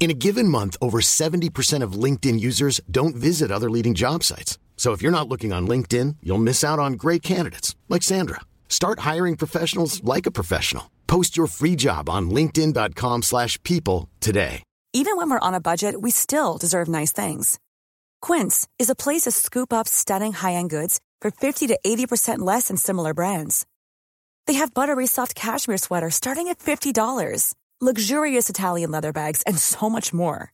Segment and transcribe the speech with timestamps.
[0.00, 4.56] In a given month, over 70% of LinkedIn users don't visit other leading job sites.
[4.76, 8.40] So if you're not looking on LinkedIn, you'll miss out on great candidates like Sandra.
[8.68, 10.88] Start hiring professionals like a professional.
[11.08, 14.62] Post your free job on linkedin.com/people today.
[14.94, 17.58] Even when we're on a budget, we still deserve nice things.
[18.22, 22.68] Quince is a place to scoop up stunning high-end goods for 50 to 80% less
[22.68, 23.66] than similar brands.
[24.46, 29.88] They have buttery soft cashmere sweaters starting at $50, luxurious Italian leather bags, and so
[29.88, 30.52] much more.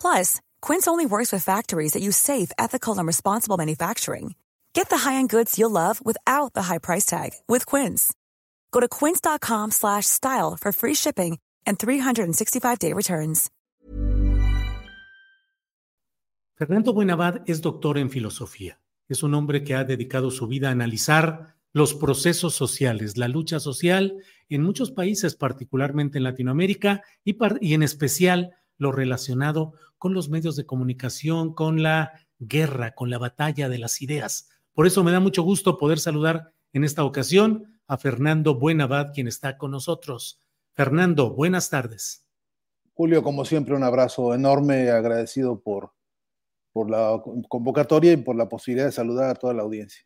[0.00, 4.34] Plus, Quince only works with factories that use safe, ethical, and responsible manufacturing.
[4.74, 8.12] Get the high-end goods you'll love without the high price tag with Quince.
[8.72, 13.50] Go to quince.com slash style for free shipping and 365-day returns.
[16.54, 18.78] Fernando Buenavad es doctor en filosofía.
[19.08, 23.58] Es un hombre que ha dedicado su vida a analizar los procesos sociales, la lucha
[23.58, 24.16] social
[24.48, 27.36] en muchos países, particularmente en Latinoamérica y,
[27.72, 33.68] en especial lo relacionado con los medios de comunicación, con la guerra, con la batalla
[33.68, 34.50] de las ideas.
[34.74, 39.28] Por eso me da mucho gusto poder saludar en esta ocasión a Fernando Buenavad, quien
[39.28, 40.40] está con nosotros.
[40.74, 42.26] Fernando, buenas tardes.
[42.94, 45.92] Julio, como siempre, un abrazo enorme, agradecido por
[46.74, 50.04] la convocatoria y por la posibilidad de saludar a toda la audiencia.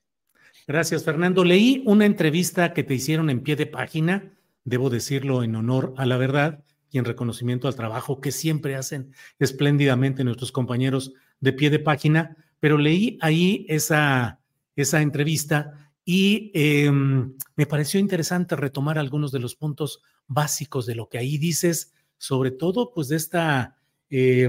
[0.67, 1.45] Gracias, Fernando.
[1.45, 4.33] Leí una entrevista que te hicieron en pie de página,
[4.65, 9.13] debo decirlo en honor a la verdad y en reconocimiento al trabajo que siempre hacen
[9.39, 14.41] espléndidamente nuestros compañeros de pie de página, pero leí ahí esa,
[14.75, 21.09] esa entrevista y eh, me pareció interesante retomar algunos de los puntos básicos de lo
[21.09, 23.77] que ahí dices, sobre todo pues de esta,
[24.09, 24.49] eh,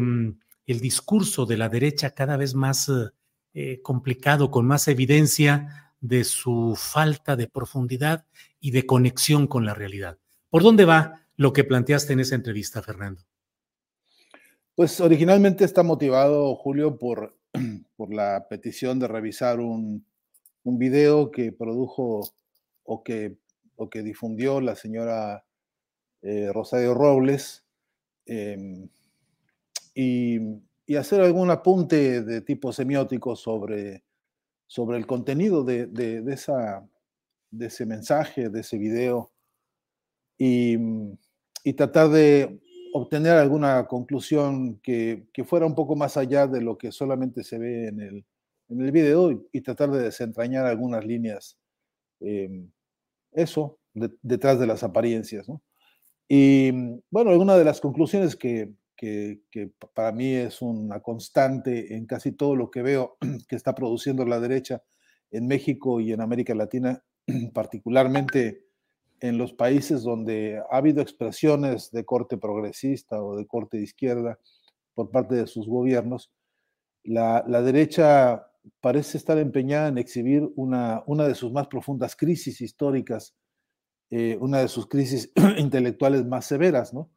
[0.65, 2.91] el discurso de la derecha cada vez más
[3.53, 8.25] eh, complicado, con más evidencia de su falta de profundidad
[8.59, 10.17] y de conexión con la realidad.
[10.49, 13.23] ¿Por dónde va lo que planteaste en esa entrevista, Fernando?
[14.75, 17.37] Pues originalmente está motivado, Julio, por,
[17.95, 20.05] por la petición de revisar un,
[20.63, 22.29] un video que produjo
[22.83, 23.37] o que,
[23.75, 25.45] o que difundió la señora
[26.21, 27.65] eh, Rosario Robles
[28.25, 28.87] eh,
[29.93, 30.39] y,
[30.85, 34.03] y, hacer algún apunte de tipo semiótico sobre,
[34.67, 36.87] sobre el contenido de, de, esa,
[37.49, 39.31] de ese mensaje, de ese video
[40.37, 40.77] y,
[41.63, 42.59] y tratar de
[42.93, 47.57] obtener alguna conclusión que, que, fuera un poco más allá de lo que solamente se
[47.57, 48.25] ve en el,
[48.69, 51.57] en el video y, tratar de desentrañar algunas líneas,
[52.19, 52.67] eh,
[53.31, 55.47] eso, de, detrás de las apariencias.
[56.27, 56.71] Y
[57.09, 62.31] bueno, alguna de las conclusiones que, que, que, para mí es una constante en casi
[62.31, 64.83] todo lo que veo que está produciendo la derecha
[65.31, 67.03] en México y en América Latina,
[67.53, 68.65] particularmente
[69.19, 74.39] en los países donde ha habido expresiones de corte progresista o de corte de izquierda
[74.93, 76.31] por parte de sus gobiernos,
[77.03, 78.47] la, la derecha
[78.81, 83.35] parece estar empeñada en exhibir una, una de sus más profundas crisis históricas,
[84.09, 87.11] eh, una de sus crisis intelectuales más severas, ¿no?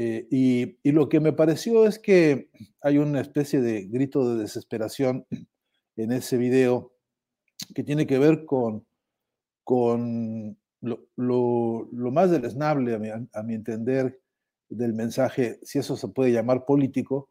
[0.00, 2.50] Eh, y, lo que me pareció es que
[2.80, 5.26] hay una especie de grito de desesperación
[5.96, 6.92] en ese video
[7.74, 8.86] que tiene que ver con,
[9.64, 14.20] con lo más deleznable, a mi, a mi, entender,
[14.68, 17.28] del mensaje, si eso se puede llamar político,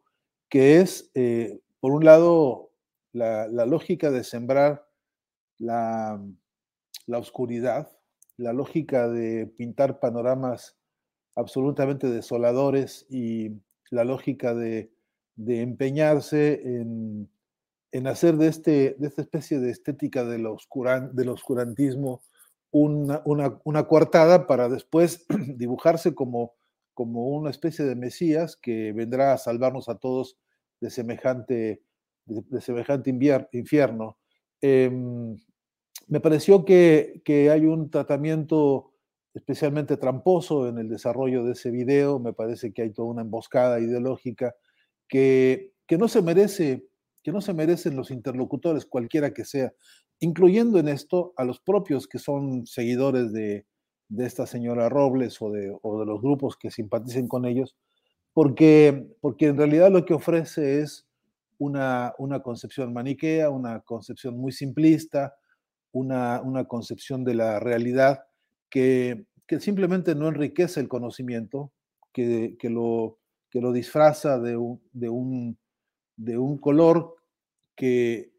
[0.50, 2.70] que es, eh, por un lado,
[3.14, 4.86] la, la, lógica de sembrar
[5.56, 6.22] la,
[7.06, 7.90] la oscuridad,
[8.36, 10.77] la lógica de pintar panoramas
[11.38, 13.52] absolutamente desoladores y
[13.90, 14.90] la lógica de,
[15.36, 17.30] de empeñarse en,
[17.92, 22.22] en, hacer de, este, de esta especie de estética del, oscuran, del oscurantismo
[22.70, 25.26] una, una, una, coartada para después
[25.56, 26.54] dibujarse como,
[26.92, 30.36] como una especie de Mesías que vendrá a salvarnos a todos
[30.80, 31.82] de semejante,
[32.26, 33.10] de, semejante
[33.52, 34.18] infierno.
[34.60, 34.90] Eh,
[36.08, 38.92] me pareció que, que, hay un tratamiento
[39.38, 43.80] especialmente tramposo en el desarrollo de ese video, me parece que hay toda una emboscada
[43.80, 44.54] ideológica
[45.08, 46.84] que, que no se merece
[47.22, 49.72] que no se merecen los interlocutores, cualquiera que sea
[50.20, 53.66] incluyendo en esto a los propios que son seguidores de,
[54.08, 57.76] de esta señora Robles o de, o de, los grupos que simpaticen con ellos,
[58.32, 61.06] porque, porque en realidad lo que ofrece es
[61.58, 65.34] una, una concepción maniquea, una concepción muy simplista,
[65.92, 68.20] una, una concepción de la realidad
[68.70, 69.26] que,
[69.60, 71.72] simplemente no enriquece el conocimiento,
[72.12, 73.18] que, que, lo,
[73.50, 75.58] que lo disfraza de un, de un,
[76.16, 77.16] de un color
[77.74, 78.32] que,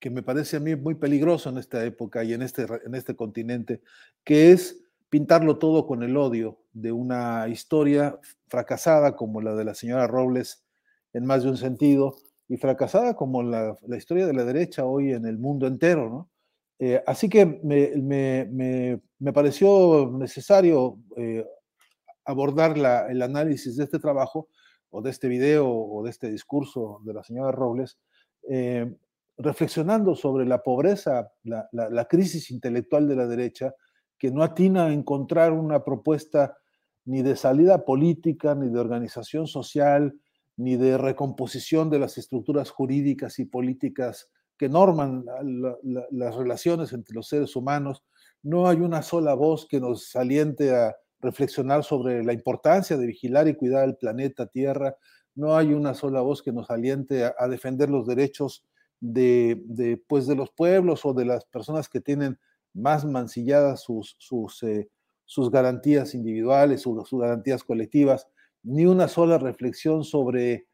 [0.00, 3.16] que me parece a mí muy peligroso en esta época y en este, en este
[3.16, 3.82] continente,
[4.24, 9.74] que es pintarlo todo con el odio de una historia fracasada como la de la
[9.74, 10.64] señora Robles
[11.12, 12.16] en más de un sentido
[12.46, 16.30] y fracasada como la, la historia de la derecha hoy en el mundo entero, ¿no?
[16.78, 21.44] Eh, así que me, me, me, pareció necesario eh,
[22.24, 24.48] abordar la, el análisis de este trabajo
[24.90, 27.98] o de este video o de este discurso de la señora Robles,
[28.48, 28.94] eh,
[29.36, 33.74] reflexionando sobre la pobreza, la, la, crisis intelectual de la derecha,
[34.16, 36.56] que no atina a encontrar una propuesta
[37.04, 40.18] ni de salida política, ni de organización social,
[40.56, 44.28] ni de recomposición de las estructuras jurídicas y políticas
[44.58, 48.02] que norman la, la, las relaciones entre los seres humanos.
[48.42, 53.48] No hay una sola voz que nos aliente a reflexionar sobre la importancia de vigilar
[53.48, 54.96] y cuidar el planeta Tierra.
[55.34, 58.64] No hay una sola voz que nos aliente a, a defender los derechos
[59.00, 62.38] de, de, pues de los pueblos o de las personas que tienen
[62.74, 64.88] más mancilladas sus, sus, eh,
[65.24, 68.28] sus garantías individuales, sus, sus, garantías colectivas,
[68.62, 70.67] ni una sola reflexión sobre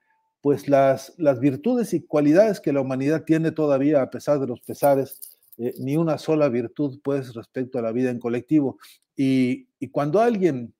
[0.45, 4.61] pues las, las virtudes y cualidades que la humanidad tiene todavía a pesar de los
[4.61, 5.19] pesares,
[5.57, 8.77] eh, ni una sola virtud pues respecto a la vida en colectivo.
[9.17, 10.75] Y, y, cuando alguien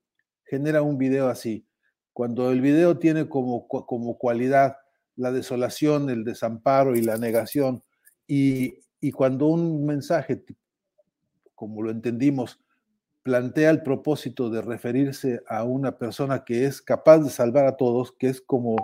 [0.45, 1.65] genera un video así,
[2.13, 4.77] cuando el video tiene como, como cualidad
[5.17, 7.83] la desolación, el desamparo y la negación,
[8.27, 10.45] y, y cuando un mensaje
[11.55, 12.61] como lo entendimos,
[13.23, 18.13] plantea el propósito de referirse a una persona que es capaz de salvar a todos,
[18.13, 18.77] que es como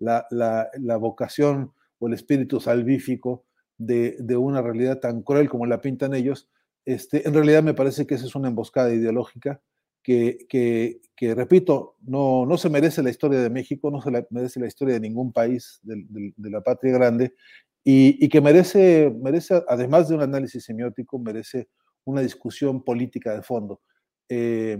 [0.00, 3.44] la, la, vocación o el espíritu salvífico
[3.78, 6.48] de, de, una realidad tan cruel como la pintan ellos,
[6.84, 9.60] este, en realidad me parece que esa es una emboscada ideológica
[10.02, 14.60] que, que, que, repito, no, no se merece la historia de México, no se merece
[14.60, 16.04] la historia de ningún país de,
[16.36, 17.34] de, la patria grande,
[17.82, 21.68] y, y, que merece, merece, además de un análisis semiótico, merece
[22.04, 23.80] una discusión política de fondo.
[24.28, 24.78] Eh,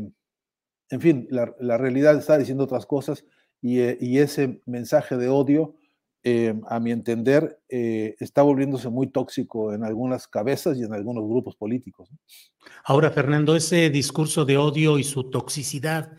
[0.91, 3.25] en fin, la, realidad está diciendo otras cosas
[3.65, 5.75] y, eh, y ese mensaje de odio,
[6.23, 11.25] eh, a mi entender, eh, está volviéndose muy tóxico en algunas cabezas y en algunos
[11.25, 12.11] grupos políticos.
[12.85, 16.13] Ahora, Fernando, ese discurso de odio y su toxicidad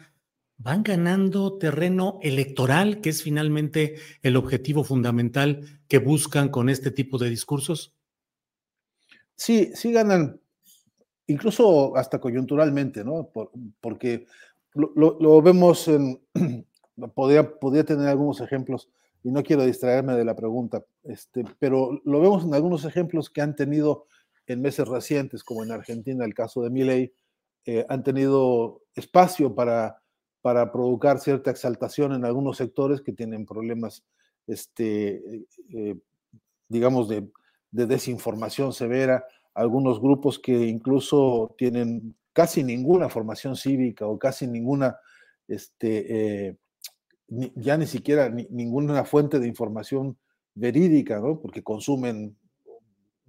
[0.57, 7.19] van ganando terreno electoral, que es finalmente el objetivo fundamental que buscan con este tipo
[7.19, 7.93] de discursos.
[9.35, 10.39] Sí, sí ganan
[11.27, 13.29] incluso hasta coyunturalmente, ¿no?
[13.31, 14.25] Por, porque
[14.73, 16.19] lo, lo, lo, vemos en,
[17.13, 18.89] podría, podría tener algunos ejemplos,
[19.23, 23.41] y no quiero distraerme de la pregunta, este, pero lo vemos en algunos ejemplos que
[23.41, 24.05] han tenido
[24.47, 27.13] en meses recientes, como en Argentina, el caso de Milei,
[27.65, 30.01] eh, han tenido espacio para,
[30.41, 34.03] para provocar cierta exaltación en algunos sectores que tienen problemas,
[34.45, 35.97] este, eh,
[36.69, 37.27] digamos, de,
[37.71, 39.25] de desinformación severa,
[39.55, 44.99] algunos grupos que incluso tienen casi ninguna formación cívica o casi ninguna,
[45.47, 46.57] este, eh,
[47.27, 50.17] ni, ya ni siquiera ni, ninguna fuente de información
[50.53, 51.39] verídica, ¿no?
[51.39, 52.37] porque consumen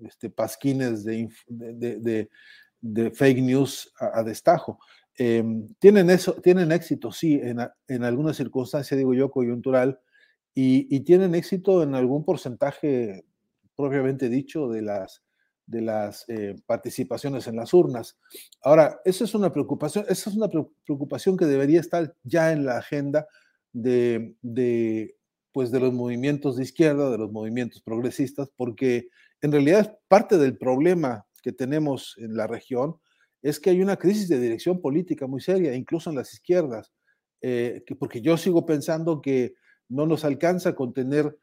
[0.05, 4.79] este, pasquines de, de, fake news a, a destajo.
[5.19, 5.43] Eh,
[5.79, 9.99] tienen, eso, tienen éxito, sí, en, en alguna circunstancia, digo yo, coyuntural,
[10.59, 13.27] y, tienen éxito en algún porcentaje
[13.77, 15.23] propiamente dicho de las
[15.67, 18.17] de las eh, participaciones en las urnas.
[18.63, 22.79] Ahora, eso es una preocupación, esa es una preocupación que debería estar ya en la
[22.79, 23.27] agenda
[23.77, 25.17] de, de,
[25.53, 29.09] pues de los movimientos de izquierda, de los movimientos progresistas, porque
[29.43, 32.97] en realidad parte del problema que tenemos en la región
[33.43, 36.95] es que hay una crisis de dirección política muy seria, incluso en las izquierdas,
[37.43, 39.55] eh, que, porque yo sigo pensando que
[39.91, 41.37] no nos alcanza con tener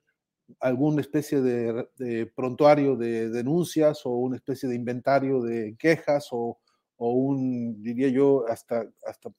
[0.60, 6.60] alguna especie de, prontuario de denuncias o una especie de inventario de quejas o,
[6.98, 9.30] o un, diría yo, hasta, hasta,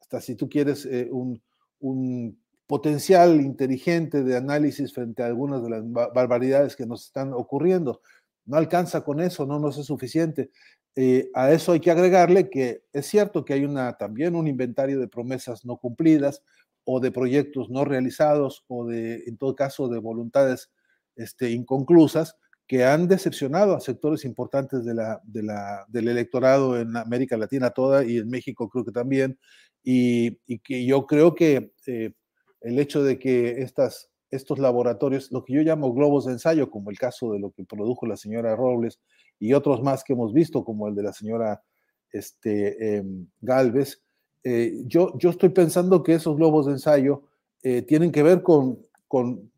[0.00, 1.40] hasta si tú quieres, eh, un,
[1.80, 8.00] un, potencial inteligente de análisis frente a algunas de las barbaridades que nos están ocurriendo.
[8.44, 10.50] No alcanza con eso, no nos es suficiente.
[10.96, 14.98] Eh, a eso hay que agregarle que es cierto que hay una, también un inventario
[14.98, 16.42] de promesas no cumplidas,
[16.88, 20.70] o de proyectos no realizados o de, en todo caso, de voluntades
[21.16, 28.18] este, inconclusas que han decepcionado a sectores importantes del electorado en América Latina toda y
[28.18, 29.38] en México creo que también.
[29.84, 32.12] Y, que yo creo que eh,
[32.60, 33.64] el hecho de que
[34.30, 37.64] estos laboratorios, lo que yo llamo globos de ensayo, como el caso de lo que
[37.64, 38.98] produjo la señora Robles
[39.38, 41.62] y otros más que hemos visto, como el de la señora
[42.10, 44.02] este, em, Galvez,
[44.42, 47.22] eh, yo, yo estoy pensando que esos globos de ensayo
[47.62, 49.52] eh, tienen que ver con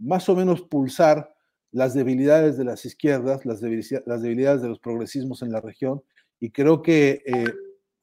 [0.00, 1.32] más o menos pulsar
[1.72, 6.02] las debilidades de las izquierdas, las debilidades, de los progresismos en la región,
[6.38, 7.52] y creo que eh,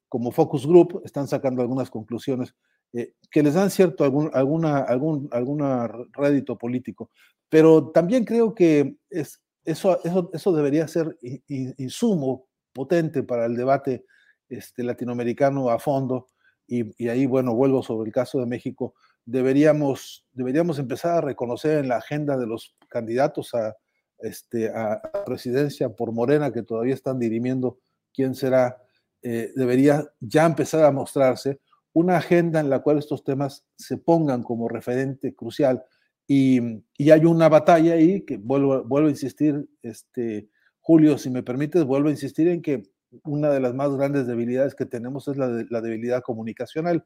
[0.10, 2.56] como focus group están sacando algunas conclusiones
[3.30, 7.12] que les dan cierto algún, alguna, algún alguna rédito político,
[7.48, 14.06] pero también creo que es, eso, eso, eso debería ser insumo potente para el debate
[14.50, 16.28] este, latinoamericano a fondo.
[16.68, 18.94] Y, ahí, bueno, vuelvo sobre el caso de México.
[19.26, 23.75] Deberíamos, deberíamos empezar a reconocer en la agenda de los candidatos a,
[24.19, 27.79] este, a, presidencia por Morena, que todavía están dirimiendo
[28.13, 28.77] quién será,
[29.22, 31.60] eh, debería ya empezar a mostrarse
[31.93, 35.84] una agenda en la cual estos temas se pongan como referente crucial.
[36.27, 36.60] Y,
[36.98, 41.84] y hay una batalla ahí que vuelvo, vuelvo a insistir, este, Julio, si me permites,
[41.84, 42.84] vuelvo a insistir en que
[43.24, 47.05] una de las más grandes debilidades que tenemos es la, de, la debilidad comunicacional.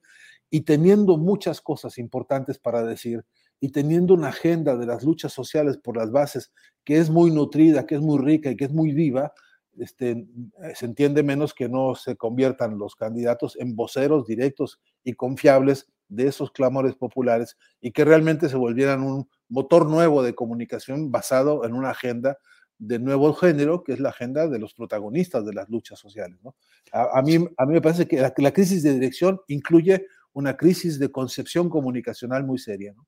[0.50, 3.24] Y teniendo muchas cosas importantes para decir
[3.64, 6.52] y teniendo una agenda de las luchas sociales por las bases
[6.84, 9.32] que es muy nutrida, que es muy rica y que es muy viva,
[9.78, 10.28] este,
[10.76, 16.28] se entiende menos que no se conviertan los candidatos en voceros directos y confiables de
[16.28, 21.74] esos clamores populares y que realmente se volvieran un motor nuevo de comunicación basado en
[21.74, 22.40] una agenda
[22.80, 26.38] de nuevo género, que es la agenda de los protagonistas de las luchas sociales.
[26.44, 26.54] ¿no?
[26.92, 31.10] A, mí, a mí me parece que la, crisis de dirección incluye una crisis de
[31.10, 32.92] concepción comunicacional muy seria.
[32.92, 33.08] ¿no?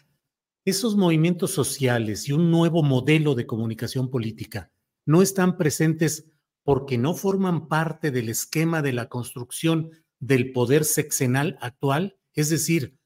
[0.65, 4.71] Esos movimientos sociales y un nuevo modelo de comunicación política
[5.05, 6.31] no están presentes
[6.63, 9.89] porque no forman parte del esquema de la construcción
[10.19, 12.97] del poder sexenal actual, es decir,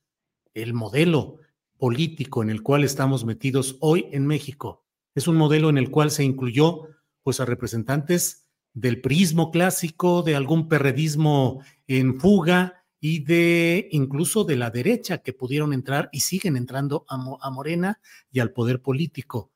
[0.53, 1.39] el modelo
[1.77, 4.85] político en el cual estamos metidos hoy en México.
[5.13, 6.89] Es un modelo en el cual se incluyó
[7.23, 14.55] pues a representantes del prismo clásico, de algún perredismo en fuga, y de incluso de
[14.55, 17.99] la derecha que pudieron entrar y siguen entrando a, Morena
[18.31, 19.51] y al poder político.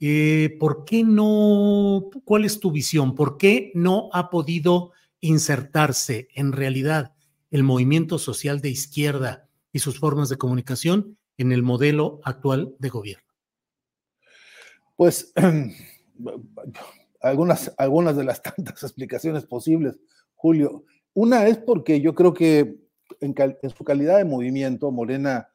[0.00, 2.10] Eh, ¿Por qué no?
[2.24, 3.14] ¿Cuál es tu visión?
[3.14, 4.90] ¿Por qué no ha podido
[5.20, 7.14] insertarse en realidad
[7.52, 12.88] el movimiento social de izquierda y sus formas de comunicación en el modelo actual de
[12.88, 13.32] gobierno?
[14.96, 15.32] Pues
[17.20, 20.00] algunas, algunas de las tantas explicaciones posibles,
[20.34, 20.82] Julio.
[21.14, 22.87] Una es porque yo creo que
[23.20, 23.34] en,
[23.76, 25.48] su calidad de movimiento, Morena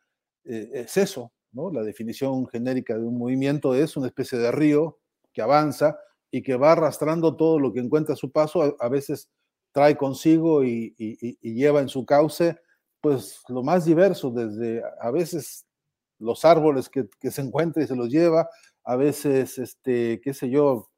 [0.45, 1.71] eh, es eso, ¿no?
[1.71, 4.99] La definición genérica de un movimiento es una especie de río
[5.31, 5.97] que avanza
[6.31, 9.29] y que va arrastrando todo lo que encuentra a su paso, a, veces
[9.71, 10.95] trae consigo y,
[11.41, 12.57] lleva en su cauce,
[13.01, 15.65] pues lo más diverso, desde a veces
[16.19, 18.49] los árboles que, se encuentra y se los lleva,
[18.83, 20.89] a veces, este, qué sé yo,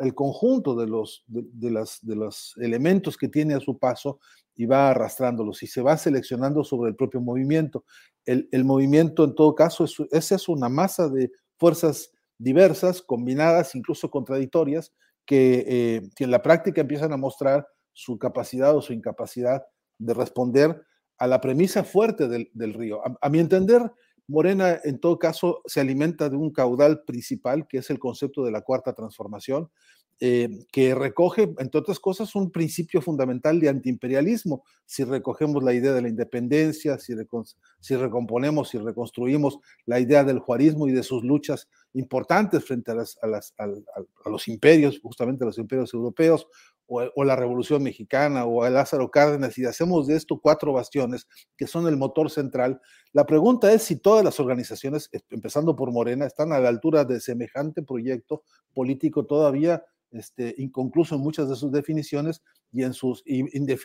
[0.00, 4.18] el conjunto de los, de, las, de los elementos que tiene a su paso
[4.58, 7.84] y va arrastrándolos y se va seleccionando sobre el propio movimiento.
[8.26, 14.92] El, movimiento, en todo caso, es, es una masa de fuerzas diversas, combinadas, incluso contradictorias,
[15.24, 19.62] que, eh, en la práctica empiezan a mostrar su capacidad o su incapacidad
[19.96, 20.82] de responder
[21.18, 23.00] a la premisa fuerte del, río.
[23.20, 23.92] A, mi entender,
[24.26, 28.50] Morena, en todo caso, se alimenta de un caudal principal, que es el concepto de
[28.50, 29.70] la cuarta transformación,
[30.20, 34.64] eh, que recoge, entre otras cosas, un principio fundamental de antiimperialismo.
[34.84, 37.14] Si recogemos la idea de la independencia, si,
[37.94, 42.96] recomponemos y reconstruimos la idea del juarismo y de sus luchas importantes frente a,
[44.28, 46.48] los imperios, justamente a los imperios europeos,
[46.88, 51.68] o, la Revolución Mexicana, o a Lázaro Cárdenas, y hacemos de esto cuatro bastiones que
[51.68, 52.80] son el motor central,
[53.12, 57.20] la pregunta es si todas las organizaciones, empezando por Morena, están a la altura de
[57.20, 58.42] semejante proyecto
[58.74, 63.22] político todavía este, inconcluso en muchas de sus definiciones y en sus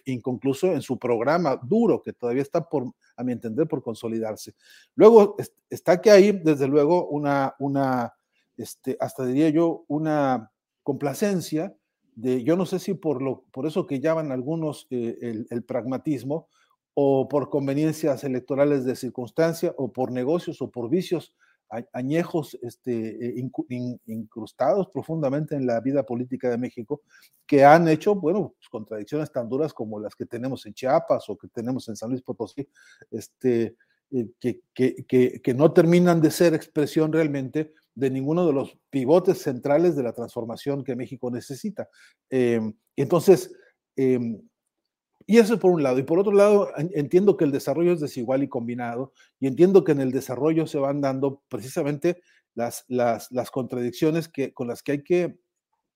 [0.06, 4.56] inconcluso en su programa duro que todavía está por a mi entender por consolidarse.
[4.96, 5.36] Luego
[5.70, 8.14] está que hay desde luego una
[8.58, 10.52] este, hasta diría yo una
[10.84, 11.76] complacencia
[12.16, 16.48] de yo no sé si por lo por eso que llaman algunos eh, el pragmatismo
[16.94, 21.34] o por conveniencias electorales de circunstancia o por negocios o por vicios
[21.92, 23.50] añejos este, eh,
[24.06, 27.02] incrustados profundamente en la vida política de México,
[27.46, 31.38] que han hecho, bueno, pues, contradicciones tan duras como las que tenemos en Chiapas o
[31.38, 32.68] que tenemos en San Luis Potosí,
[33.12, 33.76] este,
[34.12, 39.42] eh, que, que, que, no terminan de ser expresión realmente de ninguno de los pivotes
[39.42, 41.90] centrales de la transformación que México necesita.
[42.30, 43.52] Em, entonces,
[43.96, 44.42] em,
[45.26, 46.00] y eso por un lado.
[46.00, 49.94] Y por otro lado, entiendo que el desarrollo es desigual y combinado, y entiendo que
[49.94, 52.22] en el desarrollo se van dando precisamente
[52.56, 55.40] las, las, las contradicciones que, con las que hay que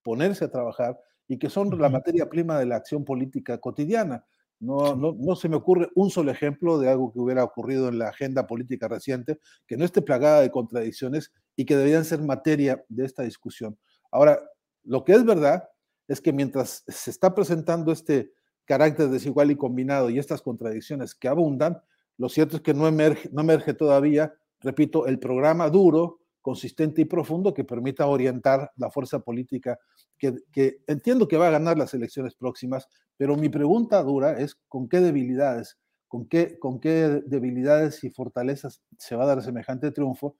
[0.04, 4.26] ponerse a trabajar y que son la materia prima de la acción política cotidiana.
[4.60, 8.00] No, no, no, se me ocurre un solo ejemplo de algo que hubiera ocurrido en
[8.00, 12.84] la agenda política reciente que no esté plagada de contradicciones y que deberían ser materia
[12.90, 13.78] de esta discusión.
[14.12, 14.40] Ahora,
[14.84, 15.70] lo que es verdad
[16.08, 18.32] es que mientras se está presentando este,
[18.68, 21.82] carácter desigual y combinado y estas contradicciones que abundan,
[22.18, 27.06] lo cierto es que no emerge, no emerge todavía, repito, el programa duro, consistente y
[27.06, 29.80] profundo que permita orientar la fuerza política
[30.18, 34.56] que, que, entiendo que va a ganar las elecciones próximas, pero mi pregunta dura es
[34.68, 39.92] con qué debilidades, con qué, con qué debilidades y fortalezas se va a dar semejante
[39.92, 40.38] triunfo.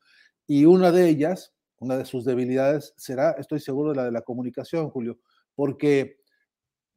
[0.48, 4.90] Y una de ellas, una de sus debilidades será, estoy seguro, la de la comunicación,
[4.90, 5.20] Julio,
[5.56, 6.20] porque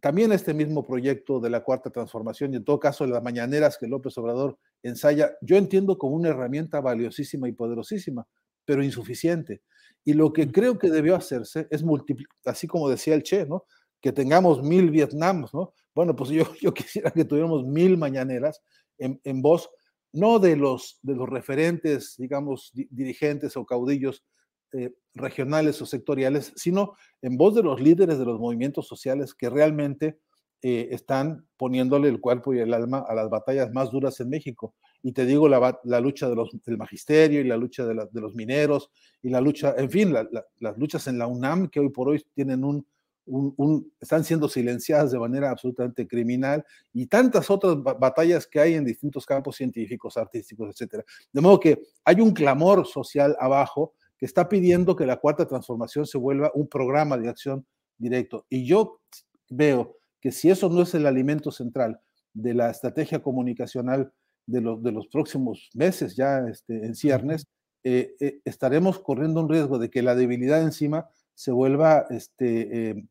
[0.01, 3.87] también este mismo proyecto de la cuarta transformación y en todo caso las mañaneras que
[3.87, 8.27] López Obrador ensaya, yo entiendo como una herramienta valiosísima y poderosísima,
[8.65, 9.63] pero insuficiente.
[10.05, 13.65] Y lo que creo que debió hacerse es multiplicar, así como decía el Che, ¿no?
[14.01, 15.75] Que tengamos mil Vietnams, ¿no?
[15.95, 18.63] Bueno, pues yo, yo quisiera que tuviéramos mil mañaneras
[18.99, 19.71] en, en voz,
[20.13, 24.25] no de los, de los referentes, digamos, dirigentes o caudillos
[24.73, 29.51] eh, regionales o sectoriales, sino en voz de los líderes de los movimientos sociales que
[29.51, 30.19] realmente
[30.63, 34.75] eh, están poniéndole el cuerpo y el alma a las batallas más duras en México.
[35.03, 38.91] Y te digo, la, lucha del magisterio y la lucha de, los mineros
[39.23, 40.29] y la lucha, en fin, la,
[40.59, 42.87] las luchas en la UNAM que hoy por hoy tienen un,
[43.27, 48.85] un, están siendo silenciadas de manera absolutamente criminal y tantas otras batallas que hay en
[48.85, 51.05] distintos campos científicos, artísticos, etcétera.
[51.33, 56.05] De modo que hay un clamor social abajo que está pidiendo que la cuarta transformación
[56.05, 58.45] se vuelva un programa de acción directo.
[58.51, 59.01] Y yo
[59.49, 62.01] veo que si eso no es el alimento central
[62.35, 64.13] de la estrategia comunicacional
[64.45, 67.49] de, los, de los próximos meses, ya este, en ciernes,
[67.83, 73.09] eh, eh, estaremos corriendo un riesgo de que la debilidad encima se vuelva este, eh,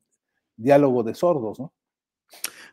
[0.57, 1.73] diálogo de sordos, ¿no?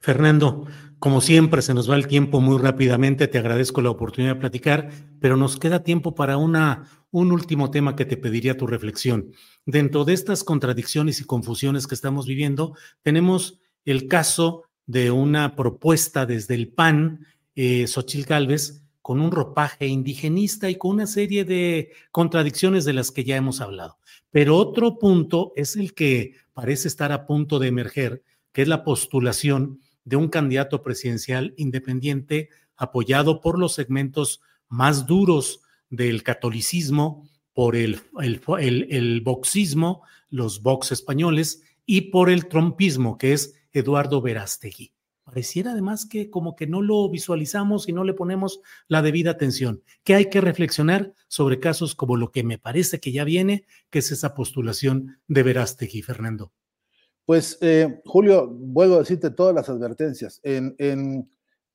[0.01, 0.66] Fernando,
[0.99, 3.29] como siempre, se nos va el tiempo muy rápidamente.
[3.29, 4.90] Te agradezco la oportunidad de platicar,
[5.21, 9.33] pero nos queda tiempo para una, un último tema que te pediría tu reflexión.
[9.66, 16.25] Dentro de estas contradicciones y confusiones que estamos viviendo, tenemos el caso de una propuesta
[16.25, 21.92] desde el PAN, eh, Xochil Gálvez, con un ropaje indigenista y con una serie de
[22.11, 23.99] contradicciones de las que ya hemos hablado.
[24.31, 28.23] Pero otro punto es el que parece estar a punto de emerger,
[28.57, 35.61] que es la postulación de un candidato presidencial independiente apoyado por los segmentos más duros
[35.90, 43.53] del catolicismo, por el, el, boxismo, los box españoles, y por el trompismo, que es
[43.75, 44.95] Eduardo Verástegui.
[45.23, 49.83] Pareciera además que como que no lo visualizamos y no le ponemos la debida atención,
[50.03, 53.99] que hay que reflexionar sobre casos como lo que me parece que ya viene, que
[53.99, 56.55] es esa postulación de Verástegui, Fernando.
[57.27, 60.41] Pues, eh, Julio, vuelvo a decirte todas las advertencias.
[60.45, 61.29] En, en,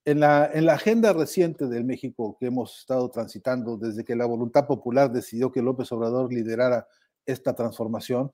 [0.05, 4.65] la, en, la, agenda reciente del México que hemos estado transitando desde que la voluntad
[4.65, 6.87] popular decidió que López Obrador liderara
[7.25, 8.31] esta transformación,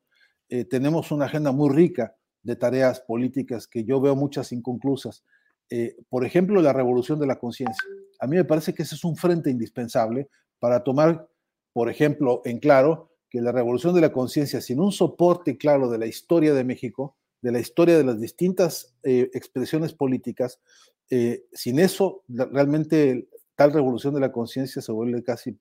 [0.47, 5.23] eh, tenemos una agenda muy rica de tareas políticas que yo veo muchas inconclusas.
[5.71, 7.83] Eh, por ejemplo, la revolución de la conciencia.
[8.19, 11.27] A mí me parece que ese es un frente indispensable para tomar,
[11.73, 15.97] por ejemplo, en claro que la revolución de la conciencia, sin un soporte claro de
[15.97, 20.59] la historia de México, de la historia de las distintas eh, expresiones políticas,
[21.09, 25.57] eh, sin eso, realmente tal revolución de la conciencia se vuelve casi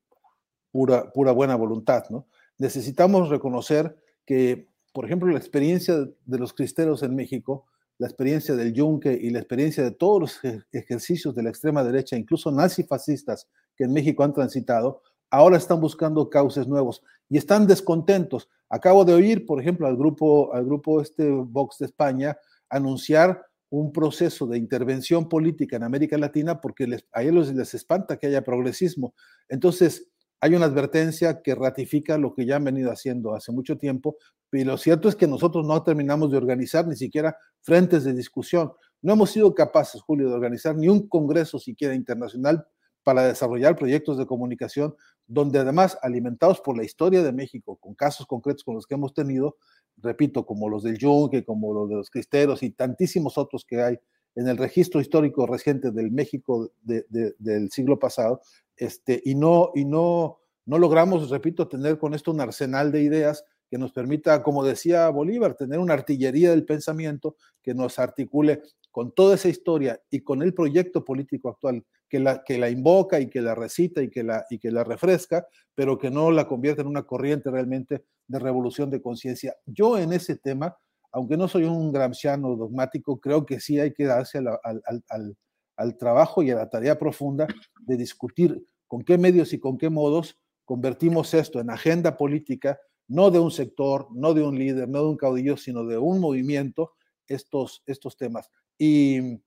[0.70, 2.04] pura, pura buena voluntad.
[2.10, 2.26] ¿no?
[2.58, 7.66] Necesitamos reconocer que, por ejemplo, la experiencia de los cristeros en México,
[7.98, 10.40] la experiencia del yunque y la experiencia de todos los
[10.72, 16.28] ejercicios de la extrema derecha, incluso nazifascistas que en México han transitado, ahora están buscando
[16.30, 18.48] cauces nuevos y están descontentos.
[18.68, 22.36] Acabo de oír, por ejemplo, al grupo, al grupo este Vox de España
[22.68, 28.16] anunciar un proceso de intervención política en América Latina porque les, a ellos les espanta
[28.16, 29.14] que haya progresismo.
[29.48, 30.08] Entonces,
[30.40, 34.16] hay una advertencia que ratifica lo que ya han venido haciendo hace mucho tiempo,
[34.52, 38.72] y lo cierto es que nosotros no terminamos de organizar ni siquiera frentes de discusión.
[39.02, 42.66] No hemos sido capaces, Julio, de organizar ni un congreso siquiera internacional
[43.06, 44.96] para desarrollar proyectos de comunicación
[45.28, 49.14] donde además, alimentados por la historia de México, con casos concretos con los que hemos
[49.14, 49.58] tenido,
[49.98, 53.96] repito, como los del Yunque, como los de los Cristeros y tantísimos otros que hay
[54.34, 58.40] en el registro histórico reciente del México del siglo pasado,
[58.76, 63.44] este, y, no, y no, no logramos, repito, tener con esto un arsenal de ideas
[63.68, 69.12] que nos permita, como decía Bolívar, tener una artillería del pensamiento que nos articule con
[69.12, 73.28] toda esa historia y con el proyecto político actual que la, que la invoca y
[73.28, 76.82] que la recita y que la, y que la refresca, pero que no la convierte
[76.82, 79.56] en una corriente realmente de revolución de conciencia.
[79.66, 80.76] Yo en ese tema,
[81.12, 85.36] aunque no soy un gramsciano dogmático, creo que sí hay que darse al, al,
[85.76, 87.46] al trabajo y a la tarea profunda
[87.80, 93.30] de discutir con qué medios y con qué modos convertimos esto en agenda política, no
[93.30, 96.92] de un sector, no de un líder, no de un caudillo, sino de un movimiento,
[97.26, 98.50] estos, estos temas.
[98.78, 99.40] Y,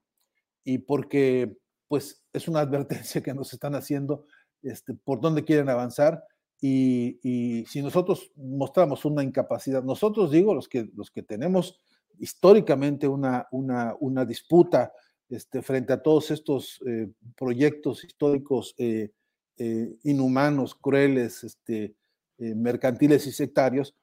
[0.64, 4.26] y porque pues es una advertencia que nos están haciendo
[4.62, 6.24] este, por dónde quieren avanzar.
[6.62, 11.80] Y, y, si nosotros mostramos una incapacidad, nosotros digo, los que, los que tenemos
[12.20, 14.92] históricamente una, una, una disputa
[15.30, 19.12] este, frente a todos estos eh, proyectos históricos eh,
[19.58, 21.96] eh, inhumanos, crueles, este,
[22.40, 23.96] mercantiles y sectarios,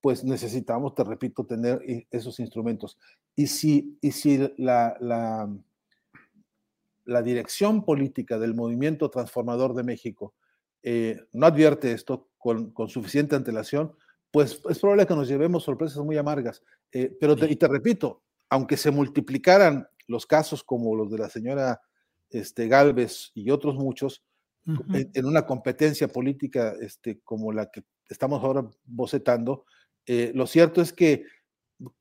[0.00, 2.98] pues necesitamos, te repito, tener esos instrumentos.
[3.36, 5.48] Y si, y si la, la
[7.10, 10.32] la dirección política del movimiento transformador de México
[10.82, 13.92] eh, no advierte esto con, suficiente antelación,
[14.30, 16.62] pues es probable que nos llevemos sorpresas muy amargas.
[16.92, 21.80] Eh, pero, y te repito, aunque se multiplicaran los casos como los de la señora
[22.30, 24.22] este, Galvez y otros muchos,
[24.92, 29.64] en, una competencia política este, como la que estamos ahora bocetando,
[30.06, 31.24] eh, lo cierto es que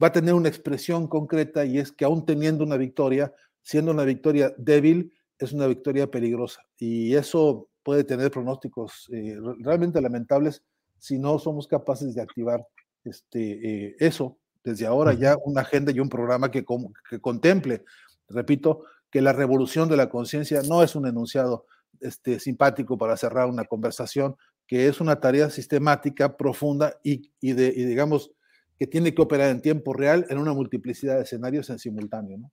[0.01, 4.03] va a tener una expresión concreta y es que aún teniendo una victoria, siendo una
[4.03, 6.61] victoria débil, es una victoria peligrosa.
[6.77, 10.63] Y eso puede tener pronósticos eh, realmente lamentables
[10.97, 12.65] si no somos capaces de activar
[13.05, 16.65] este, eh, eso desde ahora ya una agenda y un programa que,
[17.09, 17.85] que contemple,
[18.27, 21.65] repito, que la revolución de la conciencia no es un enunciado
[21.99, 24.35] este, simpático para cerrar una conversación,
[24.67, 28.31] que es una tarea sistemática, profunda y, y, de, y digamos
[28.77, 32.37] que tiene que operar en tiempo real en una multiplicidad de escenarios en simultáneo.
[32.37, 32.51] ¿no?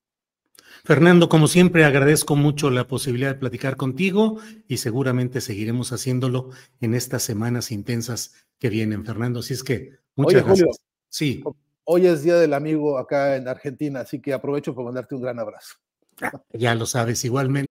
[0.85, 6.95] Fernando, como siempre, agradezco mucho la posibilidad de platicar contigo y seguramente seguiremos haciéndolo en
[6.95, 9.41] estas semanas intensas que vienen, Fernando.
[9.41, 10.81] Así es que muchas gracias.
[11.09, 11.43] sí.
[11.89, 15.39] Hoy es Día del Amigo acá en Argentina, así que aprovecho para mandarte un gran
[15.39, 15.77] abrazo.
[16.21, 17.71] Ah, ya lo sabes, igualmente.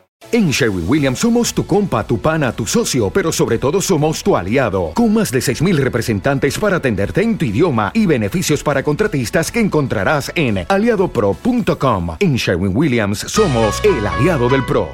[0.33, 4.37] En Sherwin Williams somos tu compa, tu pana, tu socio, pero sobre todo somos tu
[4.37, 9.51] aliado, con más de 6.000 representantes para atenderte en tu idioma y beneficios para contratistas
[9.51, 12.15] que encontrarás en aliadopro.com.
[12.21, 14.87] En Sherwin Williams somos el aliado del PRO.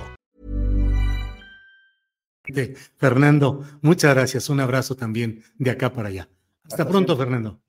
[2.96, 6.30] Fernando, muchas gracias, un abrazo también de acá para allá.
[6.64, 7.60] Hasta pronto, Fernando.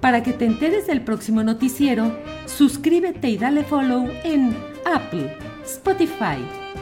[0.00, 6.42] Para que te enteres del próximo noticiero, suscríbete y dale follow en Apple, Spotify,